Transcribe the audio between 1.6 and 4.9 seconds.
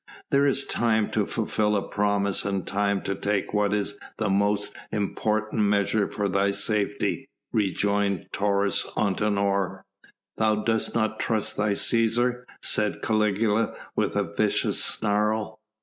a promise and time to take what is the most